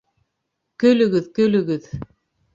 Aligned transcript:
Көлөгөҙ, 0.85 1.29
көлөгөҙ! 1.37 1.89